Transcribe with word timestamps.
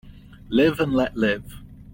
Live 0.49 0.79
and 0.79 0.93
let 0.95 1.15
live. 1.15 1.57